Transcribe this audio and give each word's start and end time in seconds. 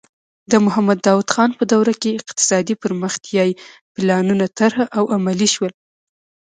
د 0.51 0.53
محمد 0.65 0.97
داؤد 1.07 1.27
خان 1.33 1.51
په 1.59 1.63
دوره 1.73 1.93
کې 2.01 2.17
اقتصادي 2.19 2.75
پرمختیايي 2.83 3.53
پلانونه 3.95 4.45
طرح 4.59 4.79
او 4.97 5.03
عملي 5.15 5.47
شول. 5.53 5.73